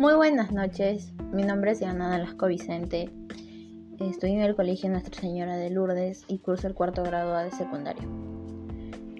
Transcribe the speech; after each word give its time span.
Muy 0.00 0.14
buenas 0.14 0.50
noches, 0.50 1.12
mi 1.30 1.42
nombre 1.42 1.72
es 1.72 1.80
Diana 1.80 2.16
Lasco 2.16 2.46
Vicente. 2.46 3.10
Estoy 3.98 4.32
en 4.32 4.40
el 4.40 4.56
Colegio 4.56 4.88
Nuestra 4.88 5.20
Señora 5.20 5.58
de 5.58 5.68
Lourdes 5.68 6.24
y 6.26 6.38
curso 6.38 6.66
el 6.66 6.72
cuarto 6.72 7.02
grado 7.02 7.36
de 7.36 7.50
secundario. 7.50 8.08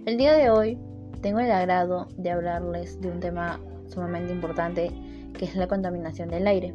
El 0.07 0.16
día 0.16 0.33
de 0.33 0.48
hoy 0.48 0.79
tengo 1.21 1.41
el 1.41 1.53
agrado 1.53 2.09
de 2.16 2.30
hablarles 2.30 2.98
de 2.98 3.11
un 3.11 3.21
tema 3.21 3.61
sumamente 3.89 4.33
importante 4.33 4.91
que 5.39 5.45
es 5.45 5.55
la 5.55 5.69
contaminación 5.69 6.30
del 6.30 6.47
aire. 6.47 6.73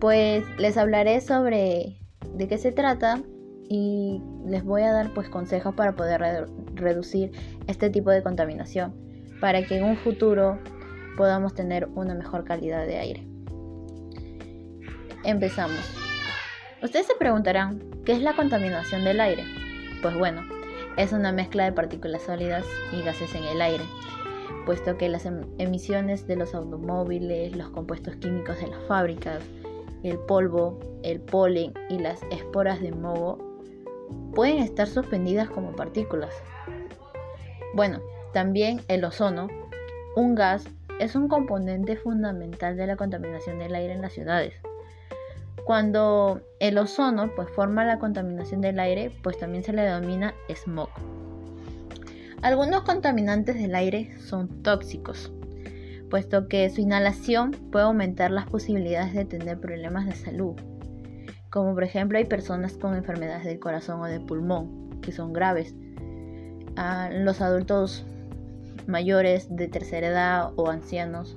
Pues 0.00 0.42
les 0.58 0.76
hablaré 0.76 1.20
sobre 1.20 2.00
de 2.34 2.48
qué 2.48 2.58
se 2.58 2.72
trata 2.72 3.22
y 3.68 4.20
les 4.44 4.64
voy 4.64 4.82
a 4.82 4.90
dar 4.90 5.14
pues 5.14 5.28
consejos 5.28 5.72
para 5.72 5.94
poder 5.94 6.48
reducir 6.74 7.30
este 7.68 7.90
tipo 7.90 8.10
de 8.10 8.24
contaminación 8.24 8.92
para 9.40 9.62
que 9.62 9.76
en 9.76 9.84
un 9.84 9.96
futuro 9.96 10.58
podamos 11.18 11.52
tener 11.52 11.88
una 11.96 12.14
mejor 12.14 12.44
calidad 12.44 12.86
de 12.86 12.96
aire. 12.96 13.26
Empezamos. 15.24 15.80
Ustedes 16.80 17.08
se 17.08 17.16
preguntarán, 17.16 17.80
¿qué 18.04 18.12
es 18.12 18.22
la 18.22 18.36
contaminación 18.36 19.02
del 19.02 19.20
aire? 19.20 19.42
Pues 20.00 20.16
bueno, 20.16 20.42
es 20.96 21.12
una 21.12 21.32
mezcla 21.32 21.64
de 21.64 21.72
partículas 21.72 22.22
sólidas 22.22 22.64
y 22.92 23.02
gases 23.02 23.34
en 23.34 23.42
el 23.42 23.60
aire, 23.60 23.82
puesto 24.64 24.96
que 24.96 25.08
las 25.08 25.26
em-, 25.26 25.42
emisiones 25.58 26.28
de 26.28 26.36
los 26.36 26.54
automóviles, 26.54 27.56
los 27.56 27.70
compuestos 27.70 28.14
químicos 28.16 28.60
de 28.60 28.68
las 28.68 28.84
fábricas, 28.84 29.42
el 30.04 30.20
polvo, 30.20 30.78
el 31.02 31.20
polen 31.20 31.74
y 31.90 31.98
las 31.98 32.22
esporas 32.30 32.80
de 32.80 32.92
moho 32.92 33.38
pueden 34.36 34.58
estar 34.58 34.86
suspendidas 34.86 35.50
como 35.50 35.74
partículas. 35.74 36.32
Bueno, 37.74 37.98
también 38.32 38.82
el 38.86 39.04
ozono, 39.04 39.48
un 40.14 40.36
gas 40.36 40.64
es 40.98 41.14
un 41.14 41.28
componente 41.28 41.96
fundamental 41.96 42.76
de 42.76 42.86
la 42.86 42.96
contaminación 42.96 43.58
del 43.58 43.74
aire 43.74 43.92
en 43.92 44.02
las 44.02 44.12
ciudades. 44.12 44.54
Cuando 45.64 46.40
el 46.60 46.78
ozono 46.78 47.30
pues, 47.34 47.50
forma 47.50 47.84
la 47.84 47.98
contaminación 47.98 48.60
del 48.60 48.80
aire, 48.80 49.12
pues 49.22 49.38
también 49.38 49.62
se 49.62 49.72
le 49.72 49.82
denomina 49.82 50.34
smog. 50.54 50.88
Algunos 52.42 52.82
contaminantes 52.82 53.56
del 53.56 53.74
aire 53.74 54.16
son 54.20 54.62
tóxicos, 54.62 55.32
puesto 56.08 56.48
que 56.48 56.70
su 56.70 56.80
inhalación 56.80 57.50
puede 57.50 57.84
aumentar 57.84 58.30
las 58.30 58.48
posibilidades 58.48 59.12
de 59.12 59.24
tener 59.24 59.60
problemas 59.60 60.06
de 60.06 60.14
salud, 60.14 60.54
como 61.50 61.74
por 61.74 61.84
ejemplo 61.84 62.18
hay 62.18 62.24
personas 62.24 62.74
con 62.74 62.94
enfermedades 62.94 63.44
del 63.44 63.58
corazón 63.58 64.00
o 64.00 64.04
del 64.04 64.20
pulmón, 64.20 65.00
que 65.00 65.12
son 65.12 65.32
graves. 65.32 65.74
A 66.76 67.10
los 67.10 67.40
adultos 67.40 68.06
mayores 68.88 69.54
de 69.54 69.68
tercera 69.68 70.08
edad 70.08 70.52
o 70.56 70.68
ancianos 70.68 71.36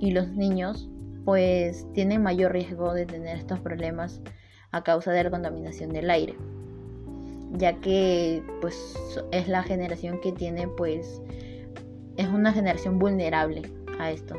y 0.00 0.12
los 0.12 0.28
niños 0.28 0.88
pues 1.24 1.86
tienen 1.92 2.22
mayor 2.22 2.52
riesgo 2.52 2.94
de 2.94 3.04
tener 3.04 3.36
estos 3.36 3.60
problemas 3.60 4.20
a 4.70 4.82
causa 4.82 5.12
de 5.12 5.24
la 5.24 5.30
contaminación 5.30 5.92
del 5.92 6.08
aire 6.10 6.36
ya 7.52 7.74
que 7.80 8.42
pues 8.60 8.96
es 9.32 9.48
la 9.48 9.62
generación 9.62 10.20
que 10.20 10.32
tiene 10.32 10.68
pues 10.68 11.20
es 12.16 12.28
una 12.28 12.52
generación 12.52 12.98
vulnerable 12.98 13.62
a 13.98 14.10
esto. 14.10 14.34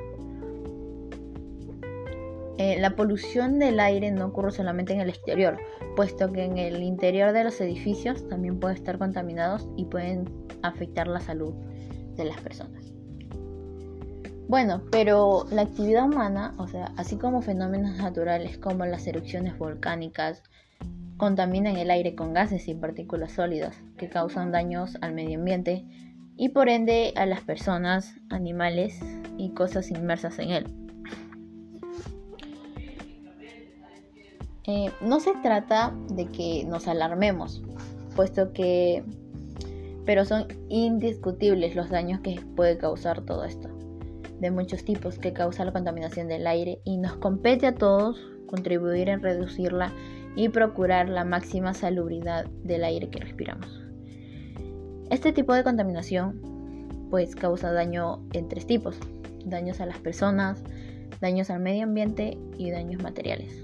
Eh, 2.57 2.79
la 2.79 2.95
polución 2.95 3.59
del 3.59 3.79
aire 3.79 4.09
no 4.11 4.25
ocurre 4.25 4.51
solamente 4.51 4.93
en 4.93 4.99
el 4.99 5.09
exterior, 5.09 5.59
puesto 5.95 6.31
que 6.31 6.43
en 6.43 6.57
el 6.57 6.81
interior 6.81 7.31
de 7.31 7.43
los 7.43 7.61
edificios 7.61 8.27
también 8.29 8.59
pueden 8.59 8.77
estar 8.77 8.97
contaminados 8.97 9.69
y 9.77 9.85
pueden 9.85 10.27
afectar 10.63 11.07
la 11.07 11.19
salud 11.19 11.53
de 12.17 12.25
las 12.25 12.41
personas. 12.41 12.91
Bueno, 14.47 14.81
pero 14.91 15.45
la 15.51 15.63
actividad 15.63 16.05
humana, 16.05 16.55
o 16.57 16.67
sea, 16.67 16.93
así 16.95 17.17
como 17.17 17.41
fenómenos 17.41 17.97
naturales 17.97 18.57
como 18.57 18.85
las 18.85 19.05
erupciones 19.05 19.57
volcánicas, 19.57 20.41
contaminan 21.17 21.75
el 21.75 21.91
aire 21.91 22.15
con 22.15 22.33
gases 22.33 22.67
y 22.67 22.73
partículas 22.75 23.33
sólidas 23.33 23.75
que 23.97 24.07
causan 24.07 24.51
daños 24.51 24.97
al 25.01 25.13
medio 25.13 25.37
ambiente 25.37 25.85
y 26.37 26.49
por 26.49 26.69
ende 26.69 27.13
a 27.17 27.25
las 27.25 27.41
personas, 27.41 28.15
animales 28.29 28.99
y 29.37 29.49
cosas 29.49 29.89
inmersas 29.89 30.39
en 30.39 30.51
él. 30.51 30.65
Eh, 34.65 34.91
no 35.01 35.19
se 35.19 35.33
trata 35.41 35.93
de 36.09 36.27
que 36.27 36.65
nos 36.65 36.87
alarmemos, 36.87 37.63
puesto 38.15 38.53
que 38.53 39.03
pero 40.07 40.23
son 40.23 40.47
indiscutibles 40.69 41.75
los 41.75 41.89
daños 41.89 42.21
que 42.21 42.39
puede 42.55 42.77
causar 42.77 43.21
todo 43.25 43.43
esto, 43.43 43.67
de 44.39 44.51
muchos 44.51 44.85
tipos 44.85 45.19
que 45.19 45.33
causa 45.33 45.65
la 45.65 45.73
contaminación 45.73 46.29
del 46.29 46.47
aire 46.47 46.79
y 46.85 46.95
nos 46.97 47.17
compete 47.17 47.67
a 47.67 47.75
todos 47.75 48.17
contribuir 48.47 49.09
en 49.09 49.21
reducirla 49.21 49.91
y 50.37 50.47
procurar 50.47 51.09
la 51.09 51.25
máxima 51.25 51.73
salubridad 51.73 52.45
del 52.63 52.85
aire 52.85 53.09
que 53.09 53.19
respiramos. 53.19 53.83
Este 55.09 55.33
tipo 55.33 55.53
de 55.53 55.65
contaminación 55.65 56.39
pues 57.09 57.35
causa 57.35 57.73
daño 57.73 58.23
en 58.31 58.47
tres 58.47 58.65
tipos, 58.65 58.97
daños 59.43 59.81
a 59.81 59.85
las 59.85 59.97
personas, 59.97 60.63
daños 61.19 61.49
al 61.49 61.59
medio 61.59 61.83
ambiente 61.83 62.37
y 62.57 62.71
daños 62.71 63.03
materiales. 63.03 63.61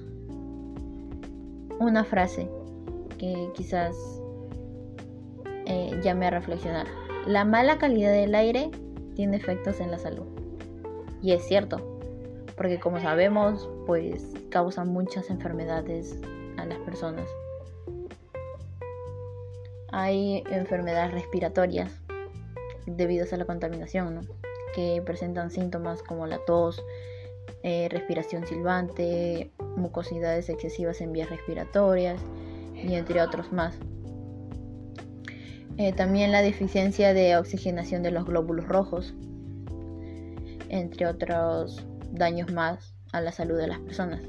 Una 1.79 2.03
frase 2.03 2.49
que 3.17 3.49
quizás 3.55 3.95
eh, 5.73 5.99
llame 6.03 6.27
a 6.27 6.29
reflexionar. 6.29 6.85
La 7.25 7.45
mala 7.45 7.79
calidad 7.79 8.11
del 8.11 8.35
aire 8.35 8.69
tiene 9.15 9.37
efectos 9.37 9.79
en 9.79 9.89
la 9.89 9.97
salud. 9.97 10.27
Y 11.21 11.31
es 11.31 11.43
cierto, 11.47 11.99
porque 12.55 12.79
como 12.79 12.99
sabemos, 12.99 13.67
pues 13.87 14.33
causa 14.49 14.85
muchas 14.85 15.31
enfermedades 15.31 16.15
a 16.57 16.65
las 16.65 16.77
personas. 16.79 17.27
Hay 19.89 20.43
enfermedades 20.51 21.11
respiratorias 21.11 21.91
debido 22.85 23.25
a 23.31 23.37
la 23.37 23.45
contaminación, 23.45 24.27
que 24.75 25.01
presentan 25.03 25.49
síntomas 25.49 26.03
como 26.03 26.27
la 26.27 26.39
tos, 26.39 26.83
eh, 27.63 27.87
respiración 27.89 28.45
silbante, 28.45 29.51
mucosidades 29.75 30.49
excesivas 30.49 31.01
en 31.01 31.13
vías 31.13 31.29
respiratorias 31.29 32.21
y 32.75 32.95
entre 32.95 33.21
otros 33.21 33.51
más. 33.51 33.77
Eh, 35.77 35.91
también 35.91 36.31
la 36.31 36.41
deficiencia 36.41 37.13
de 37.13 37.35
oxigenación 37.35 38.03
de 38.03 38.11
los 38.11 38.25
glóbulos 38.25 38.67
rojos, 38.67 39.13
entre 40.69 41.07
otros 41.07 41.85
daños 42.11 42.51
más 42.51 42.93
a 43.11 43.21
la 43.21 43.31
salud 43.31 43.57
de 43.57 43.67
las 43.67 43.79
personas. 43.79 44.21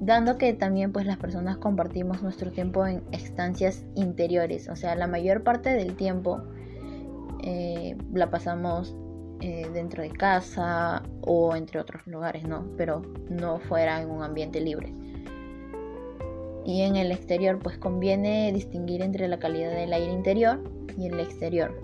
Dando 0.00 0.38
que 0.38 0.52
también 0.54 0.92
pues 0.92 1.04
las 1.04 1.18
personas 1.18 1.58
compartimos 1.58 2.22
nuestro 2.22 2.50
tiempo 2.52 2.86
en 2.86 3.02
estancias 3.12 3.84
interiores, 3.94 4.68
o 4.68 4.76
sea, 4.76 4.94
la 4.94 5.06
mayor 5.06 5.42
parte 5.42 5.70
del 5.70 5.94
tiempo 5.94 6.42
eh, 7.42 7.96
la 8.12 8.30
pasamos 8.30 8.96
eh, 9.40 9.68
dentro 9.74 10.02
de 10.02 10.10
casa 10.10 11.02
o 11.20 11.54
entre 11.54 11.80
otros 11.80 12.06
lugares, 12.06 12.44
¿no? 12.48 12.66
Pero 12.78 13.02
no 13.28 13.58
fuera 13.58 14.00
en 14.00 14.10
un 14.10 14.22
ambiente 14.22 14.60
libre 14.60 14.92
y 16.66 16.82
en 16.82 16.96
el 16.96 17.12
exterior 17.12 17.60
pues 17.62 17.78
conviene 17.78 18.52
distinguir 18.52 19.00
entre 19.00 19.28
la 19.28 19.38
calidad 19.38 19.70
del 19.70 19.92
aire 19.92 20.12
interior 20.12 20.62
y 20.98 21.06
el 21.06 21.20
exterior. 21.20 21.80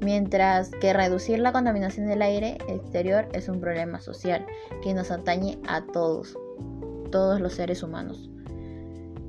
Mientras 0.00 0.70
que 0.70 0.92
reducir 0.92 1.38
la 1.38 1.52
contaminación 1.52 2.06
del 2.06 2.22
aire 2.22 2.58
exterior 2.66 3.28
es 3.34 3.48
un 3.48 3.60
problema 3.60 4.00
social 4.00 4.46
que 4.82 4.94
nos 4.94 5.10
atañe 5.10 5.58
a 5.68 5.84
todos, 5.84 6.36
todos 7.12 7.40
los 7.40 7.52
seres 7.52 7.82
humanos. 7.82 8.30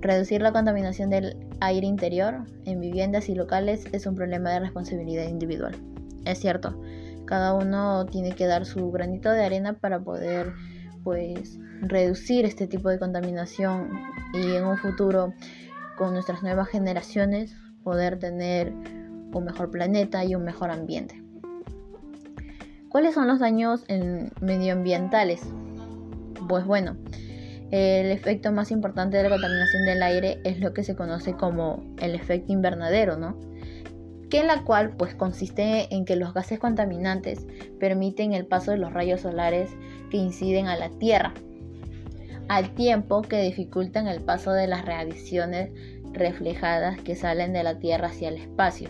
Reducir 0.02 0.42
la 0.42 0.54
contaminación 0.54 1.10
del 1.10 1.46
aire 1.60 1.86
interior 1.86 2.46
en 2.66 2.80
viviendas 2.80 3.30
y 3.30 3.36
locales 3.36 3.86
es 3.92 4.08
un 4.08 4.16
problema 4.16 4.50
de 4.50 4.62
responsabilidad 4.62 5.28
individual. 5.28 5.76
Es 6.26 6.40
cierto, 6.40 6.80
cada 7.26 7.54
uno 7.54 8.06
tiene 8.06 8.32
que 8.32 8.48
dar 8.48 8.66
su 8.66 8.92
granito 8.92 9.30
de 9.30 9.44
arena 9.44 9.74
para 9.74 10.00
poder 10.00 10.54
pues 11.04 11.60
reducir 11.90 12.46
este 12.46 12.68
tipo 12.68 12.90
de 12.90 13.00
contaminación 13.00 13.90
y 14.34 14.56
en 14.56 14.66
un 14.66 14.78
futuro 14.78 15.34
con 15.98 16.14
nuestras 16.14 16.42
nuevas 16.42 16.70
generaciones 16.70 17.56
poder 17.84 18.20
tener 18.20 18.72
un 18.72 19.44
mejor 19.46 19.70
planeta 19.72 20.24
y 20.24 20.36
un 20.36 20.44
mejor 20.44 20.72
ambiente. 20.72 21.22
¿Cuáles 22.90 23.16
son 23.16 23.28
los 23.28 23.40
daños 23.40 23.84
medioambientales? 24.40 25.42
Pues 26.48 26.66
bueno, 26.66 26.96
el 27.72 28.12
efecto 28.12 28.52
más 28.52 28.70
importante 28.72 29.18
de 29.18 29.24
la 29.24 29.30
contaminación 29.30 29.86
del 29.86 30.04
aire 30.04 30.40
es 30.44 30.60
lo 30.60 30.74
que 30.74 30.84
se 30.84 30.96
conoce 30.96 31.34
como 31.34 31.84
el 32.00 32.14
efecto 32.14 32.54
invernadero, 32.54 33.18
¿no? 33.18 33.36
Que 34.30 34.40
en 34.40 34.48
la 34.48 34.64
cual 34.64 34.96
pues 34.96 35.16
consiste 35.16 35.94
en 35.94 36.06
que 36.06 36.16
los 36.16 36.34
gases 36.34 36.60
contaminantes 36.60 37.46
permiten 37.80 38.34
el 38.34 38.46
paso 38.46 38.72
de 38.72 38.78
los 38.78 38.94
rayos 38.94 39.22
solares 39.22 39.72
que 40.12 40.18
inciden 40.18 40.68
a 40.68 40.78
la 40.78 40.90
Tierra 40.90 41.34
al 42.48 42.74
tiempo 42.76 43.22
que 43.22 43.42
dificultan 43.42 44.08
el 44.08 44.22
paso 44.22 44.52
de 44.52 44.68
las 44.68 44.86
radiaciones 44.86 45.72
reflejadas 46.12 47.00
que 47.02 47.16
salen 47.16 47.54
de 47.54 47.64
la 47.64 47.80
Tierra 47.80 48.08
hacia 48.08 48.30
el 48.30 48.38
espacio. 48.38 48.90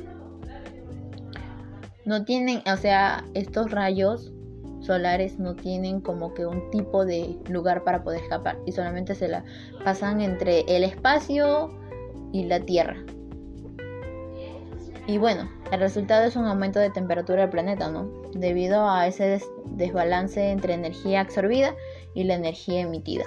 No 2.05 2.25
tienen, 2.25 2.61
o 2.71 2.77
sea, 2.77 3.23
estos 3.33 3.71
rayos 3.71 4.33
solares 4.81 5.39
no 5.39 5.55
tienen 5.55 6.01
como 6.01 6.33
que 6.33 6.45
un 6.45 6.69
tipo 6.69 7.05
de 7.05 7.37
lugar 7.49 7.83
para 7.83 8.03
poder 8.03 8.21
escapar 8.21 8.57
y 8.65 8.73
solamente 8.73 9.15
se 9.15 9.29
la 9.29 9.45
pasan 9.85 10.19
entre 10.19 10.61
el 10.67 10.83
espacio 10.83 11.71
y 12.33 12.43
la 12.45 12.59
Tierra. 12.59 12.97
Y 15.07 15.17
bueno, 15.17 15.49
el 15.71 15.79
resultado 15.79 16.25
es 16.25 16.35
un 16.35 16.45
aumento 16.45 16.79
de 16.79 16.89
temperatura 16.89 17.41
del 17.41 17.49
planeta, 17.49 17.89
¿no? 17.89 18.09
Debido 18.33 18.89
a 18.89 19.07
ese 19.07 19.41
desbalance 19.65 20.49
entre 20.49 20.73
energía 20.73 21.21
absorbida 21.21 21.75
y 22.15 22.23
la 22.23 22.35
energía 22.35 22.81
emitida. 22.81 23.25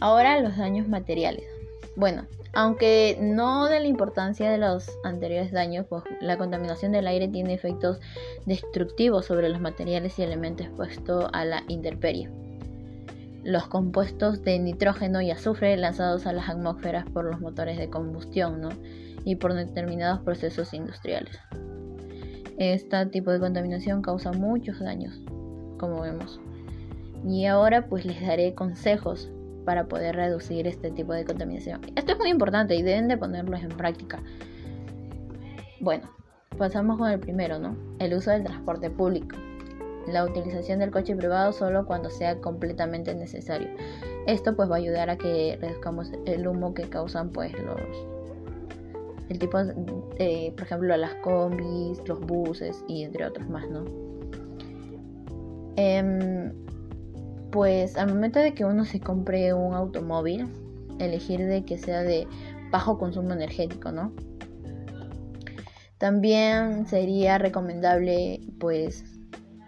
Ahora 0.00 0.40
los 0.40 0.56
daños 0.56 0.88
materiales. 0.88 1.44
Bueno, 1.96 2.26
aunque 2.52 3.18
no 3.20 3.66
de 3.66 3.80
la 3.80 3.86
importancia 3.86 4.50
de 4.50 4.58
los 4.58 4.88
anteriores 5.04 5.52
daños, 5.52 5.86
pues 5.88 6.04
la 6.20 6.38
contaminación 6.38 6.92
del 6.92 7.06
aire 7.08 7.28
tiene 7.28 7.54
efectos 7.54 7.98
destructivos 8.46 9.26
sobre 9.26 9.48
los 9.48 9.60
materiales 9.60 10.18
y 10.18 10.22
elementos 10.22 10.66
expuestos 10.66 11.28
a 11.32 11.44
la 11.44 11.64
intemperie 11.68 12.30
los 13.48 13.66
compuestos 13.66 14.42
de 14.42 14.58
nitrógeno 14.58 15.22
y 15.22 15.30
azufre 15.30 15.76
lanzados 15.76 16.26
a 16.26 16.32
las 16.32 16.50
atmósferas 16.50 17.06
por 17.10 17.24
los 17.24 17.40
motores 17.40 17.78
de 17.78 17.88
combustión 17.88 18.60
¿no? 18.60 18.68
y 19.24 19.36
por 19.36 19.54
determinados 19.54 20.20
procesos 20.20 20.74
industriales. 20.74 21.38
Este 22.58 23.06
tipo 23.06 23.30
de 23.30 23.40
contaminación 23.40 24.02
causa 24.02 24.32
muchos 24.32 24.80
daños, 24.80 25.20
como 25.78 26.02
vemos. 26.02 26.40
Y 27.26 27.46
ahora 27.46 27.86
pues 27.86 28.04
les 28.04 28.20
daré 28.20 28.54
consejos 28.54 29.30
para 29.64 29.86
poder 29.86 30.16
reducir 30.16 30.66
este 30.66 30.90
tipo 30.90 31.12
de 31.12 31.24
contaminación. 31.24 31.80
Esto 31.96 32.12
es 32.12 32.18
muy 32.18 32.28
importante 32.28 32.74
y 32.74 32.82
deben 32.82 33.08
de 33.08 33.16
ponerlos 33.16 33.62
en 33.62 33.70
práctica. 33.70 34.20
Bueno, 35.80 36.10
pasamos 36.56 36.98
con 36.98 37.10
el 37.10 37.20
primero, 37.20 37.58
¿no? 37.58 37.76
El 37.98 38.14
uso 38.14 38.30
del 38.30 38.44
transporte 38.44 38.90
público 38.90 39.36
la 40.12 40.24
utilización 40.24 40.78
del 40.78 40.90
coche 40.90 41.14
privado 41.14 41.52
solo 41.52 41.86
cuando 41.86 42.10
sea 42.10 42.40
completamente 42.40 43.14
necesario. 43.14 43.68
Esto 44.26 44.54
pues 44.56 44.70
va 44.70 44.76
a 44.76 44.78
ayudar 44.78 45.10
a 45.10 45.16
que 45.16 45.58
reduzcamos 45.60 46.10
el 46.26 46.46
humo 46.46 46.74
que 46.74 46.88
causan 46.88 47.30
pues 47.30 47.52
los 47.60 47.80
el 49.28 49.38
tipo 49.38 49.62
de, 49.62 50.54
por 50.56 50.64
ejemplo 50.64 50.96
las 50.96 51.14
combis, 51.16 52.00
los 52.06 52.18
buses 52.20 52.82
y 52.88 53.02
entre 53.02 53.26
otros 53.26 53.46
más, 53.48 53.68
¿no? 53.68 53.84
Em, 55.80 56.52
pues 57.52 57.96
al 57.96 58.08
momento 58.08 58.40
de 58.40 58.52
que 58.52 58.64
uno 58.64 58.84
se 58.84 58.98
compre 58.98 59.54
un 59.54 59.74
automóvil, 59.74 60.48
elegir 60.98 61.46
de 61.46 61.64
que 61.64 61.78
sea 61.78 62.02
de 62.02 62.26
bajo 62.72 62.98
consumo 62.98 63.32
energético, 63.32 63.92
¿no? 63.92 64.12
También 65.98 66.88
sería 66.88 67.38
recomendable 67.38 68.40
pues 68.58 69.04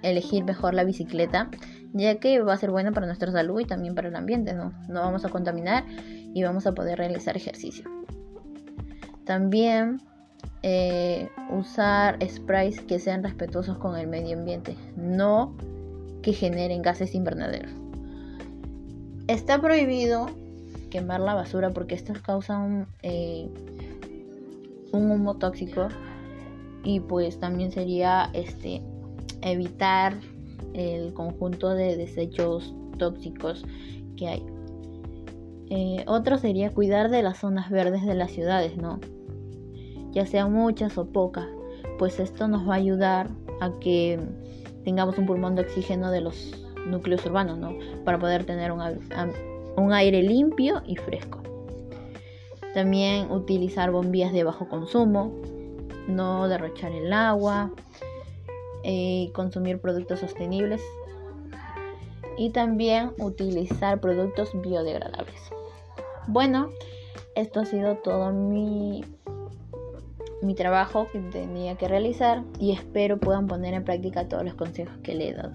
elegir 0.03 0.43
mejor 0.45 0.75
la 0.75 0.83
bicicleta, 0.83 1.49
ya 1.93 2.17
que 2.17 2.43
va 2.43 2.55
a 2.55 2.57
ser 2.57 2.73
buena 2.73 2.91
para 2.91 3.07
nuestra 3.07 3.31
salud 3.31 3.61
y 3.61 3.65
también 3.65 3.95
para 3.95 4.09
el 4.09 4.17
ambiente, 4.17 4.53
¿no? 4.53 4.73
No 4.89 5.03
vamos 5.03 5.25
a 5.25 5.29
contaminar 5.29 5.85
y 6.35 6.43
vamos 6.43 6.67
a 6.67 6.73
poder 6.73 6.99
realizar 6.99 7.37
ejercicio. 7.37 7.89
También 9.25 10.03
eh, 10.65 11.29
usar 11.53 12.19
sprays 12.29 12.81
que 12.81 12.99
sean 12.99 13.23
respetuosos 13.23 13.79
con 13.79 13.97
el 13.97 14.09
medio 14.09 14.37
ambiente, 14.37 14.77
no 14.97 15.55
que 16.23 16.33
generen 16.33 16.83
gases 16.83 17.15
invernaderos. 17.15 17.73
Está 19.27 19.61
prohibido 19.61 20.29
quemar 20.91 21.21
la 21.21 21.35
basura 21.35 21.71
porque 21.71 21.95
estos 21.95 22.21
causan 22.21 22.87
eh, 23.03 23.49
un 24.93 25.11
humo 25.11 25.37
tóxico 25.37 25.89
y 26.83 27.01
pues 27.01 27.39
también 27.39 27.71
sería 27.71 28.31
este 28.33 28.83
evitar 29.43 30.15
el 30.75 31.13
conjunto 31.15 31.71
de 31.71 31.97
desechos 31.97 32.75
tóxicos 32.99 33.65
que 34.17 34.29
hay. 34.29 34.47
Eh, 35.71 36.05
otro 36.07 36.37
sería 36.37 36.71
cuidar 36.71 37.11
de 37.11 37.23
las 37.23 37.39
zonas 37.39 37.71
verdes 37.71 38.05
de 38.05 38.15
las 38.15 38.33
ciudades, 38.33 38.77
¿no? 38.77 38.99
Ya 40.13 40.27
sean 40.27 40.53
muchas 40.53 40.99
o 40.99 41.07
pocas, 41.07 41.47
pues 41.99 42.19
esto 42.19 42.49
nos 42.49 42.69
va 42.69 42.75
a 42.75 42.79
ayudar 42.79 43.31
a 43.61 43.71
que 43.79 44.19
tengamos 44.85 45.19
un 45.19 45.27
pulmón 45.27 45.55
de 45.55 45.63
oxígeno 45.63 46.11
de 46.11 46.21
los 46.21 46.55
núcleos 46.87 47.25
urbanos, 47.27 47.59
¿no? 47.59 47.75
Para 48.05 48.19
poder 48.19 48.45
tener 48.45 48.73
un, 48.73 48.83
un 49.77 49.93
aire 49.93 50.23
limpio 50.23 50.83
y 50.87 50.97
fresco. 50.97 51.43
También 52.75 53.31
utilizar 53.31 53.91
bombillas 53.91 54.33
de 54.33 54.45
bajo 54.45 54.69
consumo, 54.69 55.33
no 56.07 56.49
derrochar 56.49 56.93
el 56.93 57.13
agua, 57.13 57.73
eh, 58.83 59.31
consumir 59.35 59.81
productos 59.81 60.21
sostenibles 60.21 60.81
y 62.39 62.51
también 62.51 63.13
utilizar 63.19 64.01
productos 64.01 64.51
biodegradables. 64.63 65.41
Bueno, 66.27 66.71
esto 67.35 67.61
ha 67.61 67.67
sido 67.67 67.97
todo 67.97 68.33
mi, 68.33 69.05
mi 70.43 70.55
trabajo 70.55 71.09
que 71.13 71.19
tenía 71.21 71.77
que 71.77 71.89
realizar 71.89 72.43
y 72.59 72.73
espero 72.73 73.19
puedan 73.19 73.47
poner 73.47 73.75
en 73.75 73.85
práctica 73.85 74.29
todos 74.29 74.45
los 74.45 74.55
consejos 74.55 74.95
que 75.03 75.15
le 75.15 75.29
he 75.29 75.35
dado. 75.35 75.53